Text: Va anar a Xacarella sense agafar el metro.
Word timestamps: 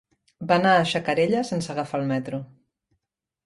Va 0.51 0.55
anar 0.61 0.71
a 0.77 0.87
Xacarella 0.93 1.43
sense 1.51 1.77
agafar 1.77 2.03
el 2.03 2.11
metro. 2.17 2.43